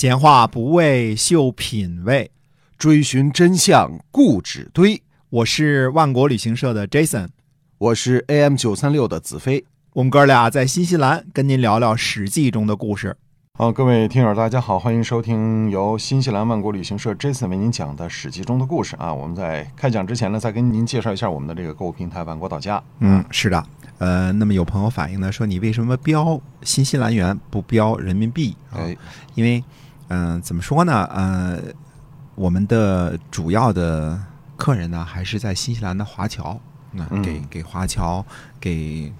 [0.00, 2.30] 闲话不为秀品味，
[2.78, 5.02] 追寻真相固执堆。
[5.28, 7.26] 我是万国旅行社的 Jason，
[7.78, 9.64] 我是 AM 九三六的子飞。
[9.94, 13.16] 我们哥俩在新西兰跟您聊聊《史记》中的故事。
[13.54, 19.12] 好，各位听友，大家好，欢迎收听由新西兰万国旅行社 Jason 为您讲的《史记》中的故事啊。
[19.12, 22.80] 我们在开讲之前呢，再跟您介绍一下我们的这个购物平台万国到家。
[23.00, 23.66] 嗯，是的。
[23.98, 28.56] 呃，那么有朋友反映呢，说你为什么标新西兰元不标人民币？
[28.70, 28.96] 哎，
[29.34, 29.64] 因为，
[30.08, 31.04] 嗯、怎么说呢？
[31.04, 31.60] 呃，
[32.34, 34.20] 我们的主要的
[34.56, 36.58] 客人呢，还是在新西兰的华侨，
[36.92, 38.24] 那、嗯给给华侨
[38.60, 39.12] 给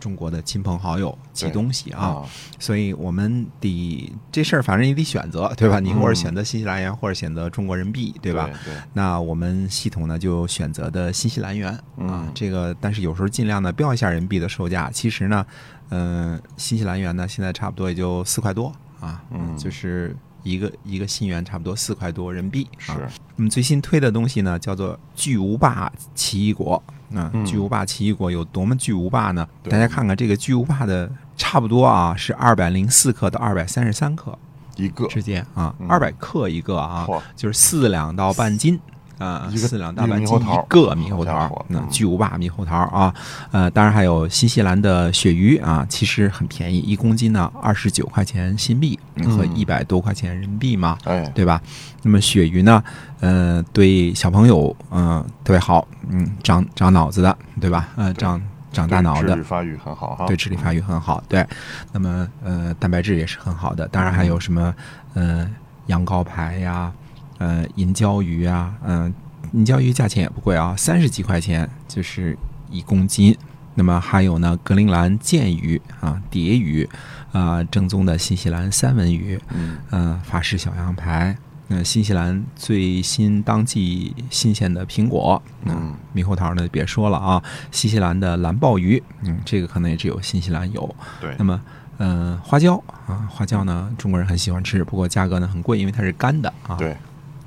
[0.00, 2.04] 中国的亲朋好友寄东西啊。
[2.04, 2.22] 啊，
[2.58, 5.80] 所以我们得这事儿，反正也得选择，对吧？
[5.80, 8.50] 你嗯或者选择新西兰元，或者选择中国人民币，对吧？
[8.64, 14.90] 对，那我们系统呢就选择的新西兰元啊嗯，这个但是有时候尽量呢标一下人民币的售价。
[14.90, 15.46] 其实呢，
[15.88, 18.70] 嗯、新西兰元呢现在差不多也就四块多
[19.04, 22.68] 啊，嗯就是一个一个新元差不多四块多人民币。
[22.78, 26.82] 是啊，我们最新推的东西呢叫做巨无霸奇异果。
[27.14, 29.46] 啊嗯，巨无霸奇异果有多么巨无霸呢？
[29.68, 34.36] 大家看看这个巨无霸的差不多啊，是二百零四克到二百三十三克
[34.76, 38.80] 一个之间啊嗯，二百克一个啊，嚯就是四两到半斤
[39.18, 43.14] 啊，一个四两大半斤一个猕猴桃那巨无霸猕猴桃啊，
[43.52, 51.60] 呃，当然还有新西兰的鳕鱼啊，其实很便宜，一公斤呢二十九块钱新币嗯和一百多块钱人民币嘛，哎，对吧？
[52.02, 52.82] 那么鳕鱼呢，
[53.20, 57.88] 呃，对小朋友嗯、特别好，嗯，长长脑子的，对吧？
[57.96, 58.40] 呃，长
[58.72, 60.26] 长大脑的对智力，发育很好哈。
[60.26, 61.46] 对智力发育很好，对。
[61.92, 64.74] 那么呃，蛋白质也是很好的，当然还有什么
[65.14, 65.48] 呃
[65.86, 66.92] 羊羔排呀，
[67.38, 69.12] 呃银鲛鱼啊，嗯、
[69.52, 72.36] 银鲛鱼价钱也不贵啊，三十几块钱就是
[72.70, 73.36] 一公斤。
[73.76, 76.88] 那么还有呢，格陵兰剑鱼啊，蝶鱼
[77.32, 90.94] 啊，正宗的新西兰三文鱼，嗯，嗯，法式小羊排，那、新西兰最新当季新鲜的苹果，嗯，猕猴桃呢别说了啊，新西兰的蓝鲍鱼，嗯，这个可能也只有新西兰有。
[91.20, 91.60] 对那，么，
[91.98, 96.96] 嗯、花椒啊，花椒呢，中国人很喜欢吃，不过价格呢很贵，因为它是干的啊。，对，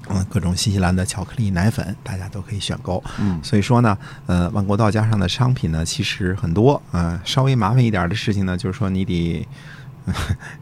[0.09, 3.03] 嗯，各种新西兰的巧克力奶粉，大家都可以选购。
[3.19, 9.47] 嗯，所以说呢，呃，万国道家上的商品呢，其实很多，呃，稍微麻烦一点的事情呢，就是说你得，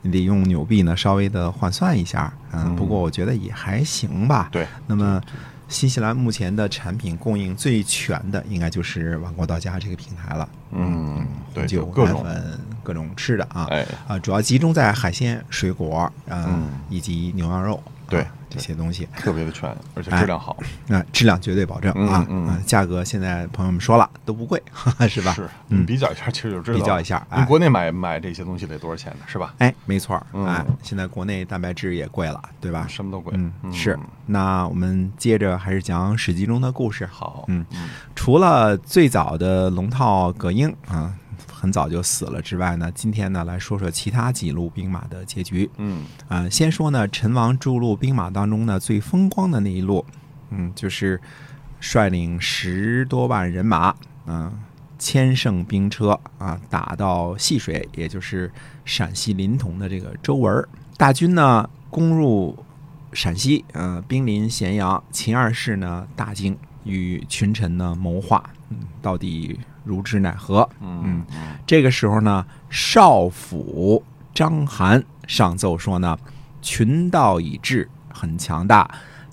[0.01, 4.49] 你得用纽币呢稍微的换算一下，嗯、嗯不过我觉得也还行吧。
[4.51, 4.67] 对。
[4.87, 5.21] 那么，
[5.67, 10.47] 新西兰目前的产品供应最全的，应该就是万国道家这个平台了。
[10.71, 19.07] 嗯，对，酒、就各种，奶粉、各种吃的啊，哎，啊，主要集中在海鲜、水果，呃嗯以及牛羊肉，对啊这些东西。
[19.17, 20.57] 特别的全，而且质量好，
[20.87, 25.33] 那、质量绝对保证啊，嗯价格现在朋友们说了都不贵，哈哈，是吧？
[25.33, 26.77] 是，嗯比较一下，其实就知道。
[26.79, 29.25] 比较一下哎您国内买买这些东西得多少钱呢？
[29.27, 29.53] 是吧？
[29.57, 32.85] 哎，没错哎，现在国内蛋白质也贵了，对吧？
[32.87, 33.33] 什么都贵。
[33.35, 33.97] 嗯，是。
[34.27, 37.05] 那我们接着还是讲《史记》中的故事。
[37.05, 41.13] 好，嗯嗯除了最早的龙套葛英啊，
[41.65, 45.67] 很早就死了之外呢，今天呢来说说其他几路兵马的结局。
[45.77, 50.05] 嗯啊，先说呢，陈王诸路兵马当中呢最风光的那一路，
[50.51, 51.19] 嗯，就是
[51.79, 53.95] 率领十多万人马，
[54.27, 54.53] 嗯、
[54.99, 58.51] 千乘兵车啊，打到细水，也就是
[58.85, 60.69] 陕西临潼的这个周文儿。
[60.97, 62.55] 大军呢攻入
[63.11, 65.03] 陕西，呃，兵临咸阳。
[65.09, 70.67] 秦二世呢大惊，与群臣呢谋划，嗯，到底如之奈何？
[70.81, 71.25] 嗯嗯
[71.65, 74.03] 这个时候呢，少府
[74.33, 76.17] 章邯上奏说呢，
[76.61, 78.89] 群盗已至，很强大，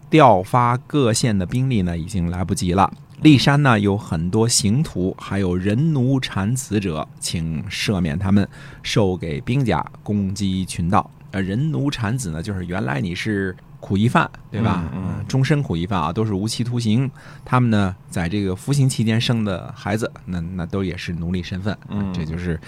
[0.09, 2.93] 调发各县的兵力呢已经来不及了。
[3.23, 8.49] 骊山呢有很多刑徒，还有人奴产子者，请赦免他们，
[8.83, 11.09] 授给兵甲，攻击群盗。
[11.31, 14.85] 呃，人奴产子呢，就是原来你是苦役犯，对吧？
[14.95, 17.11] 嗯嗯终身苦役犯啊，都是无期徒刑。
[17.45, 21.77] 他们呢，在这个服刑期间生的孩子，那那都也是奴隶身份。
[21.89, 22.59] 嗯这就是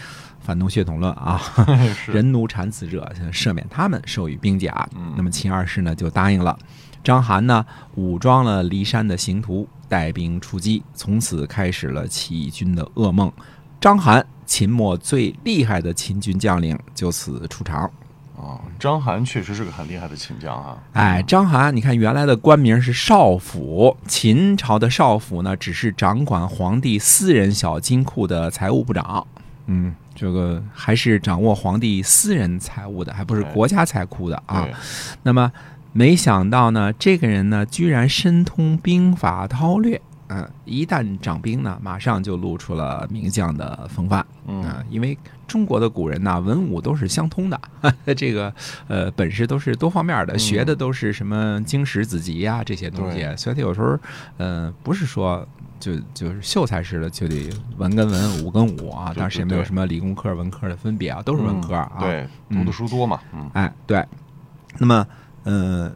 [0.40, 1.40] 反动血统论啊。
[2.08, 4.88] 人奴产子者，赦免他们，授予兵甲。
[4.96, 6.58] 嗯那么秦二世呢就答应了。
[7.04, 13.32] 章邯呢武装了骊山的刑徒，带兵出击，从此开始了起义军的噩梦。
[13.80, 17.90] 章邯，秦末最厉害的秦军将领，就此出场。
[18.44, 20.76] 哦，章邯确实是个很厉害的秦将啊。
[20.92, 29.26] 哎，章邯，你看原来的官名是少府，秦朝的少府呢，只是掌管皇帝私人小金库的财务部长。
[29.66, 34.68] 嗯，这个还是掌握皇帝私人财务的，还不是国家财库的啊。
[35.22, 35.50] 那么
[35.92, 39.98] 没想到呢，这个人呢，居然深通兵法韬略
[40.28, 44.24] 嗯、一旦掌兵呢，马上就露出了名将的风范。
[44.46, 45.16] 嗯啊，因为
[45.46, 47.60] 中国的古人呐，文武都是相通的，
[48.16, 48.52] 这个
[48.88, 53.98] 呃本事都是多方面的，嗯学的都是什么经史子集呀、这些东西，所以他有时候
[54.38, 55.46] 呃不是说
[55.78, 61.90] 就就是秀才似的就得文跟文，武跟武啊，对当时也没有什么理工科、文科的分别啊，都是文科啊。
[61.96, 62.28] 嗯对，读
[62.62, 64.04] 嗯的书多嘛，嗯哎，对。
[64.78, 65.06] 那么，
[65.44, 65.92] 呃，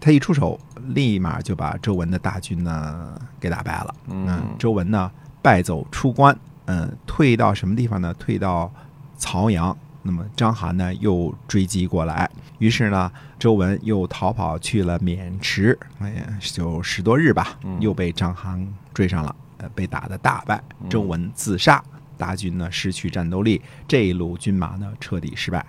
[0.00, 0.58] 他一出手，
[0.88, 3.94] 立马就把周文的大军呢给打败了。
[4.08, 5.10] 嗯周文呢
[5.42, 8.14] 败走出关，嗯、退到什么地方呢？
[8.14, 8.72] 退到
[9.16, 9.76] 曹阳。
[10.02, 20.58] 那么章邯呢又追击过来，于是呢，周文又逃跑去了渑池，哎呀，就十多日吧嗯，又被章邯追上了，呃，被打得大败。
[20.80, 21.84] 嗯周文自杀，
[22.16, 25.66] 大军呢失去战斗力，这一路军马呢彻底失败。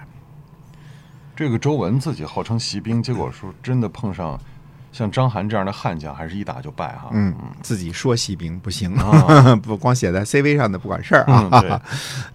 [1.41, 4.39] 这个周文自己号称习兵，结果说真的碰上
[4.91, 7.09] 像章邯这样的悍将，还是一打就败哈。
[7.13, 7.33] 嗯，
[7.63, 11.81] 自己说习兵不行，啊 不光写在 CV 上的不管事儿啊。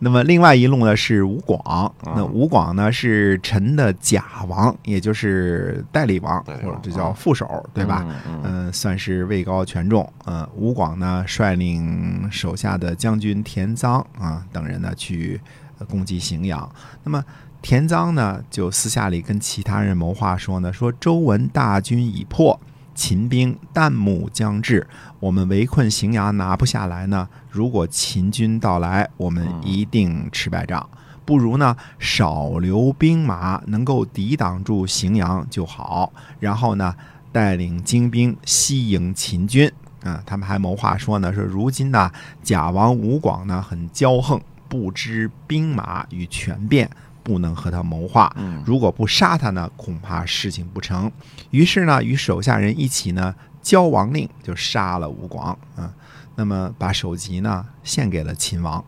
[0.01, 8.05] 那么另外一路呢是吴广，嗯那吴广呢是陈的假王，也就是代理王，或者这叫副手，对吧？
[8.43, 10.13] 嗯算是位高权重。
[10.25, 15.41] 嗯，吴广呢率领手下的将军田臧啊等人呢去
[15.79, 16.69] 呃攻击荥阳。
[17.05, 17.25] 那么
[17.69, 22.61] 田臧呢就私下里跟其他人谋划说呢，说周文大军已破。
[22.95, 24.87] 秦兵旦暮将至，
[25.19, 27.29] 我们围困荥阳拿不下来呢。
[27.51, 30.89] 如果秦军到来，我们嗯一定吃败仗。
[31.25, 36.13] 不如呢少留兵马，能够抵挡住荥阳就好。
[36.39, 36.95] 然后呢，
[37.33, 39.69] 带领精兵西迎秦军。
[40.05, 42.13] 啊，他们还谋划说呢，说如今呢，
[42.45, 46.91] 贾王吴广呢很骄横，不知兵马与权变，
[47.23, 48.33] 不能和他谋划。
[48.37, 51.11] 嗯如果不杀他呢，恐怕事情不成。
[51.51, 55.59] 于是呢，与手下人一起呢，交王令，就杀了吴广。
[55.77, 55.93] 啊，
[56.35, 58.85] 那么把首级呢献给了秦王。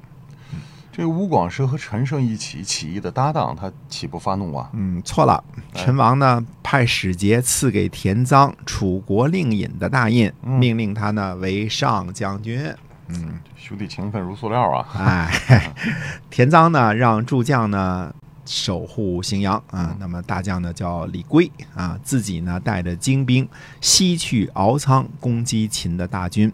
[0.90, 4.68] 这个吴广是和陈胜一起起义的搭档，他岂不发怒啊？
[4.72, 5.44] 嗯，错了。
[5.54, 12.74] 哎陈王呢派使节赐给田臧楚国令尹的大印，嗯命令他呢为上将军。
[13.08, 14.86] 嗯，兄弟情分如塑料啊！
[14.98, 15.72] 哎，
[16.30, 18.12] 田臧呢让助将呢
[18.48, 23.46] 守护荥阳啊，那么大将呢叫李圭啊，自己呢带着精兵
[23.82, 26.50] 西去敖仓攻击秦的大军。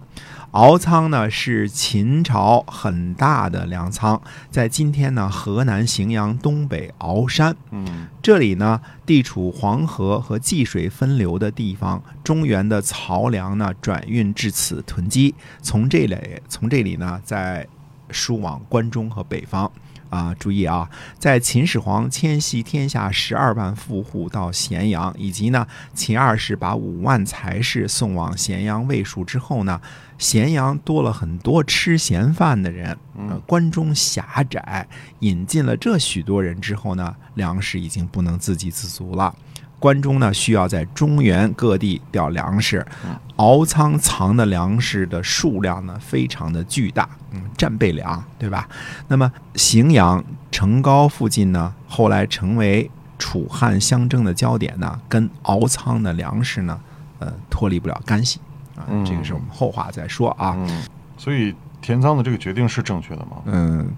[0.50, 4.20] 敖仓呢是秦朝很大的粮仓，
[4.50, 7.56] 在今天呢河南荥阳东北敖山。
[7.70, 16.16] 嗯这里呢，地处黄河和济水分流的地方，中原的漕粮呢转运至此囤积，从这里
[16.48, 17.66] 从这里呢再
[18.10, 19.70] 输往关中和北方。
[20.14, 20.88] 啊，注意啊，
[21.18, 29.80] 在秦始皇迁徙天下十二万富户到咸阳，以及呢秦二世把五万财士送往咸阳卫戍之后呢，
[30.16, 34.86] 咸阳多了很多吃闲饭的人，呃嗯，关中狭窄，
[35.18, 39.34] 引进了这许多人之后呢，粮食已经不能自给自足了。
[39.78, 48.68] 关中呢需要在中原各地调粮食嗯，敖仓藏的粮食的数量呢非常的巨大，嗯，战备粮，对吧？
[49.08, 56.80] 那么荥阳、成皋附近呢，后来成为楚汉相争的焦点呢，跟敖仓的粮食呢，
[57.18, 58.40] 呃，脱离不了干系
[58.76, 58.84] 啊。
[58.88, 60.54] 嗯这个是我们后话再说啊。
[60.56, 60.82] 嗯，
[61.16, 63.42] 所以田仓的这个决定是正确的吗？
[63.44, 63.88] 嗯，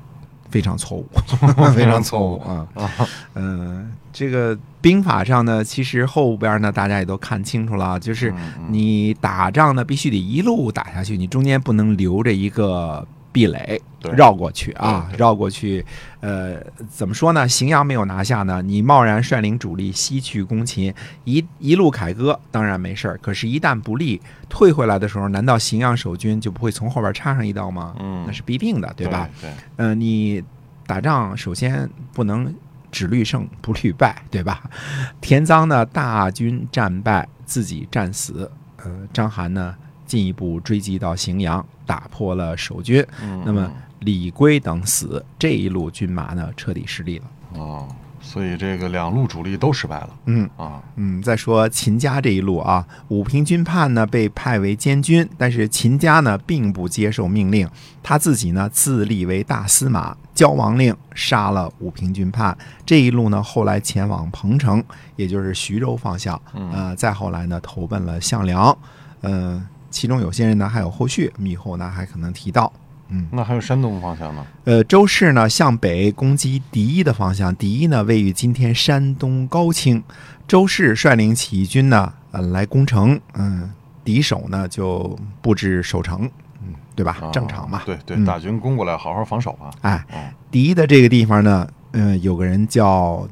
[0.50, 1.06] 非常错误，
[1.74, 2.66] 非常错误啊。
[2.74, 2.90] 啊，
[3.34, 8.32] 嗯，这个兵法上呢，其实后边呢，大家也都看清楚了，就是
[8.68, 13.06] 你打仗呢，必须得一路打下去，你中间不能留着一个
[13.36, 13.78] 壁垒
[14.16, 15.84] 绕过去啊绕过去。
[16.20, 16.56] 呃，
[16.88, 17.46] 怎么说呢？
[17.46, 20.92] 荥阳没有拿下呢，你贸然率领主力西去攻秦，
[21.24, 23.18] 一一路凯歌，当然没事儿。
[23.18, 27.94] 可是，一旦不利，退回来的时候，难道荥阳守军就不会从后边插上一刀吗？
[28.00, 29.28] 嗯那是必定的，对吧？？
[29.42, 30.42] 对，呃，你
[30.86, 32.52] 打仗首先不能
[32.90, 34.62] 只虑胜不虑败，对吧？
[35.20, 38.50] 田臧呢大军战败，自己战死。
[38.82, 39.74] 呃，章邯呢
[40.06, 43.04] 进一步追击到荥阳，打破了守军。
[43.22, 43.70] 嗯，那么
[44.00, 47.24] 李圭等死，这一路军马呢彻底失利了。
[47.54, 47.88] 哦，
[48.20, 50.82] 所以这个两路主力都失败了嗯啊。
[50.96, 57.68] 嗯，再说秦家这一路啊，武平军叛呢被派为监军，但是秦家呢并不接受命令，
[58.02, 62.56] 他自己呢自立为大司马，交王令杀了武平军叛。
[62.84, 64.84] 这一路呢后来前往彭城，
[65.14, 68.76] 也就是徐州方向，嗯呃，再后来呢投奔了项梁，
[69.22, 72.70] 嗯、其中有些人呢还有后续，我们以后呢还可能提到。
[73.08, 74.44] 嗯，那还有山东方向呢？
[74.64, 80.04] 呃，周氏呢向北攻击狄的方向，狄呢位于今天山东高清。
[80.46, 83.18] 周氏率领起义军呢，呃，来攻城。
[83.32, 83.72] 嗯，
[84.04, 86.28] 敌手呢就布置守城，
[86.60, 87.16] 嗯，对吧？
[87.22, 87.80] 啊正常嘛。
[87.86, 89.70] 对对，嗯大军攻过来，好好防守啊。
[89.80, 90.18] 哎，哦，
[90.50, 93.26] 敌的这个地方呢，嗯、有个人叫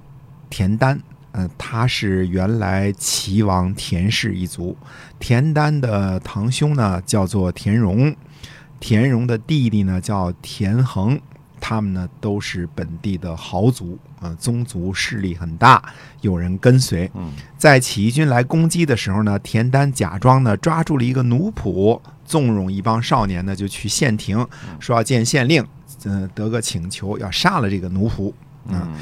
[0.49, 0.99] 田丹，
[1.37, 4.77] 嗯、他是原来齐王田氏一族。
[5.19, 8.15] 田丹的堂兄呢叫做田荣，
[8.79, 11.21] 田荣的弟弟呢叫田恒，
[11.61, 15.83] 他们呢都是本地的豪族，啊、宗族势力很大，
[16.21, 17.11] 有人跟随。
[17.15, 24.47] 嗯在起义军来攻击的时候呢，田丹假装呢抓住了一个奴仆，纵容一帮少年呢就去县庭，
[24.79, 25.67] 说要见县令，
[26.05, 28.33] 嗯、得个请求，要杀了这个奴仆。
[28.69, 28.95] 嗯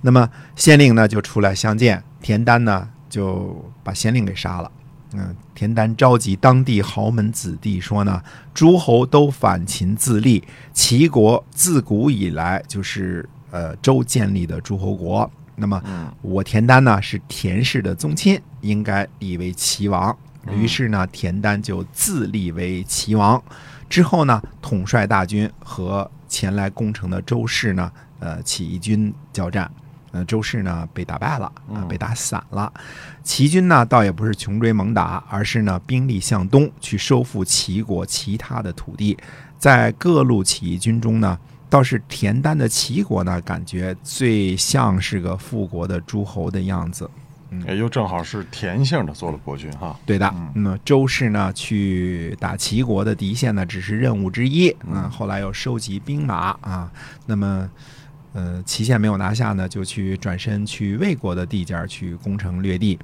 [0.00, 4.70] 那么县令呢就出来相见，田丹呢就把县令给杀了。
[5.14, 15.30] 嗯，田丹召集当地豪门子弟说呢，诸侯都反秦自立，齐国自古以来就是呃周建立的诸侯国。
[15.56, 20.16] 那么嗯我田丹呢是田氏的宗亲，应该立为齐王。
[20.46, 23.42] 嗯于是呢，田丹就自立为齐王。
[23.88, 29.70] 之后呢，统帅大军和前来攻城的周氏呢，呃，起义军交战。
[30.10, 32.72] 呃，周氏呢被打败了，啊、嗯被打散了。
[33.22, 39.16] 齐军呢倒也不是穷追猛打，而是呢兵力向东去收复齐国其他的土地。
[39.58, 41.38] 在各路起义军中呢，
[41.68, 47.10] 倒是田单的齐国呢，感觉最像是个复国的诸侯的样子。
[47.66, 49.98] 也就正好是田姓的做了国君哈。
[50.04, 54.68] 对的嗯，那么周氏呢去打齐国的敌线呢，只是任务之一。
[54.86, 56.92] 嗯，后来又收集兵马啊，
[57.24, 57.68] 那么
[58.38, 62.96] 呃齐县没有拿下呢，就去转身去魏国的地界儿去攻城略地。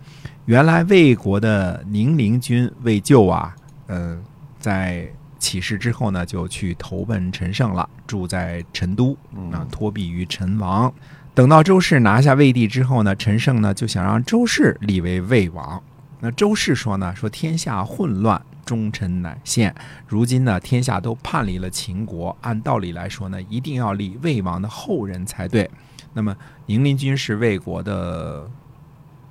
[0.44, 3.52] 原来魏国的宁陵君魏咎啊，
[3.88, 4.16] 呃，
[4.60, 5.08] 在
[5.40, 10.92] 起事之后呢，就去投奔陈胜了，住在陈都嗯啊，托庇于陈王。
[11.34, 15.82] 等到周氏拿下魏地之后呢，陈胜呢就想让周氏立为魏王。
[16.20, 19.74] 那周氏说呢，说天下混乱，忠臣乃现。
[20.06, 25.70] 如今呢，天下都叛离了秦国，按道理来说呢，一定要立魏王的后人才对。
[26.12, 28.48] 那么宁陵君是魏国的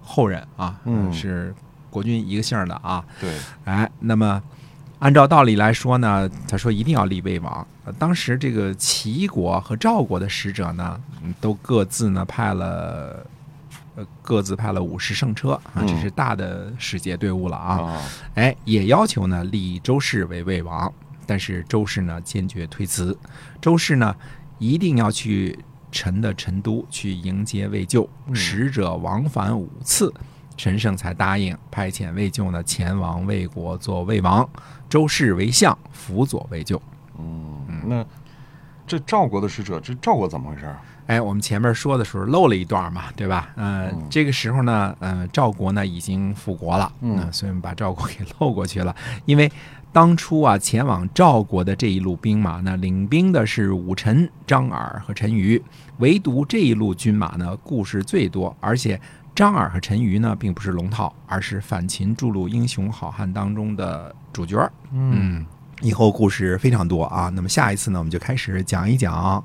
[0.01, 1.53] 后人啊，嗯是
[1.89, 3.03] 国君一个姓的啊。
[3.19, 4.41] 对，哎，那么
[4.99, 7.65] 按照道理来说呢，他说一定要立魏王。
[7.85, 13.25] 呃当时这个齐国和赵国的使者呢，嗯都各自呢派了，呃，
[14.21, 17.81] 各自派了五十乘车啊，嗯这是大的使节队伍了啊。
[17.81, 18.01] 啊，
[18.35, 20.91] 哎，也要求呢立周氏为魏王，
[21.25, 23.17] 但是周氏呢坚决推辞。
[23.61, 24.15] 周氏呢
[24.57, 25.57] 一定要去
[25.91, 30.11] 陈的陈都去迎接魏咎，嗯使者往返五次，
[30.57, 34.47] 陈胜才答应派遣魏咎呢前往魏国做魏王，
[34.89, 36.81] 周氏为相，辅佐魏咎。
[37.19, 38.05] 嗯，那
[38.87, 40.79] 这赵国的使者，这赵国怎么回事儿？
[41.07, 43.49] 哎，我们前面说的时候漏了一段嘛，对吧？
[43.55, 48.95] 呃，嗯这个时候呢，呃，赵国呢已经复国了，嗯呃所以我们把赵国给漏过去了。
[49.25, 49.51] 因为
[49.91, 55.61] 当初啊，前往赵国的这一路兵马呢，领兵的是武臣、张耳和陈馀，
[55.97, 58.99] 唯独这一路军马呢，故事最多，而且
[59.35, 64.71] 张耳和陈馀呢，并不是龙套，而是反秦筑路英雄好汉当中的主角儿。
[64.91, 65.45] 嗯，
[65.81, 67.29] 以后故事非常多啊。
[67.29, 69.43] 那么下一次呢，我们就开始讲一讲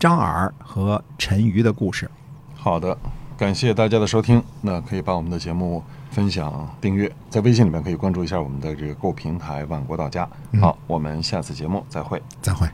[0.00, 2.10] 张耳和陈瑜的故事。
[2.56, 2.96] 好的，
[3.36, 4.42] 感谢大家的收听。
[4.62, 10.26] 那可以把我们的节目分享、订阅，在微信里面可以关注一下我们的这个购平台“万国到家”。
[10.58, 12.22] 好，我们下次节目再会。
[12.40, 12.66] 再会。